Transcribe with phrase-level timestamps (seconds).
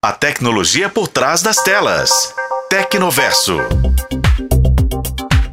[0.00, 2.32] A tecnologia por trás das telas.
[2.70, 3.56] Tecnoverso.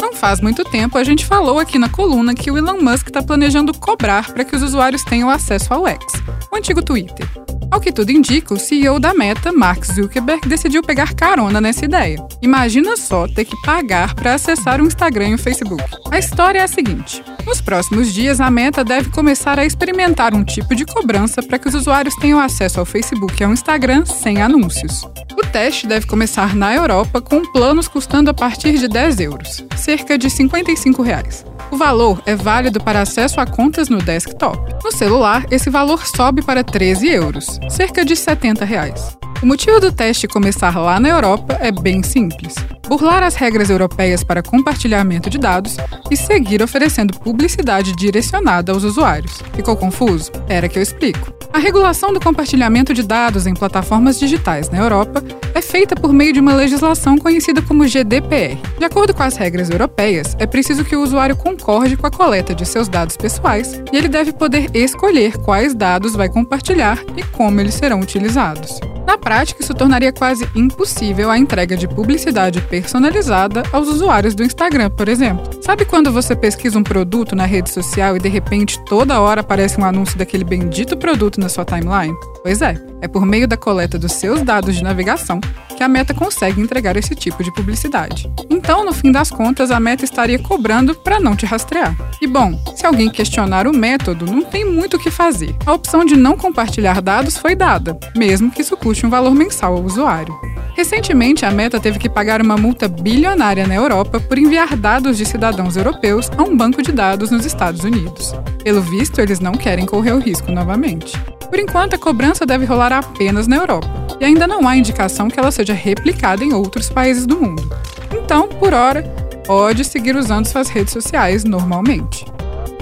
[0.00, 3.20] Não faz muito tempo a gente falou aqui na coluna que o Elon Musk está
[3.20, 6.04] planejando cobrar para que os usuários tenham acesso ao X,
[6.52, 7.28] o antigo Twitter.
[7.68, 12.24] Ao que tudo indica, o CEO da Meta, Mark Zuckerberg, decidiu pegar carona nessa ideia.
[12.40, 15.82] Imagina só ter que pagar para acessar o Instagram e o Facebook.
[16.12, 20.44] A história é a seguinte: nos próximos dias, a Meta deve começar a experimentar um
[20.44, 24.42] tipo de cobrança para que os usuários tenham acesso ao Facebook e ao Instagram sem
[24.42, 25.02] anúncios.
[25.32, 30.18] O teste deve começar na Europa com planos custando a partir de 10 euros, cerca
[30.18, 31.44] de 55 reais.
[31.70, 34.74] O valor é válido para acesso a contas no desktop.
[34.84, 39.16] No celular, esse valor sobe para 13 euros, cerca de 70 reais.
[39.40, 42.56] O motivo do teste começar lá na Europa é bem simples:
[42.88, 45.76] burlar as regras europeias para compartilhamento de dados
[46.10, 49.40] e seguir oferecendo publicidade direcionada aos usuários.
[49.54, 50.32] Ficou confuso?
[50.32, 51.32] Espera que eu explico.
[51.52, 55.22] A regulação do compartilhamento de dados em plataformas digitais na Europa
[55.54, 58.58] é feita por meio de uma legislação conhecida como GDPR.
[58.76, 62.54] De acordo com as regras europeias, é preciso que o usuário concorde com a coleta
[62.54, 67.60] de seus dados pessoais e ele deve poder escolher quais dados vai compartilhar e como
[67.60, 68.78] eles serão utilizados.
[69.18, 74.90] Na prática, isso tornaria quase impossível a entrega de publicidade personalizada aos usuários do Instagram,
[74.90, 75.57] por exemplo.
[75.68, 79.78] Sabe quando você pesquisa um produto na rede social e de repente toda hora aparece
[79.78, 82.16] um anúncio daquele bendito produto na sua timeline?
[82.42, 85.38] Pois é, é por meio da coleta dos seus dados de navegação
[85.76, 88.32] que a Meta consegue entregar esse tipo de publicidade.
[88.48, 91.94] Então, no fim das contas, a Meta estaria cobrando para não te rastrear.
[92.22, 95.54] E bom, se alguém questionar o método, não tem muito o que fazer.
[95.66, 99.76] A opção de não compartilhar dados foi dada, mesmo que isso custe um valor mensal
[99.76, 100.34] ao usuário.
[100.78, 105.26] Recentemente, a Meta teve que pagar uma multa bilionária na Europa por enviar dados de
[105.26, 108.32] cidadãos europeus a um banco de dados nos Estados Unidos.
[108.62, 111.18] Pelo visto, eles não querem correr o risco novamente.
[111.50, 113.88] Por enquanto, a cobrança deve rolar apenas na Europa,
[114.20, 117.68] e ainda não há indicação que ela seja replicada em outros países do mundo.
[118.14, 119.02] Então, por hora,
[119.44, 122.24] pode seguir usando suas redes sociais normalmente.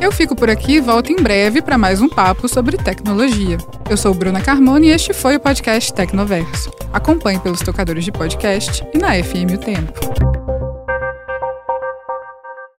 [0.00, 3.56] Eu fico por aqui e volto em breve para mais um papo sobre tecnologia.
[3.88, 6.70] Eu sou Bruna Carmona e este foi o podcast Tecnoverso.
[6.92, 10.35] Acompanhe pelos tocadores de podcast e na FM O Tempo.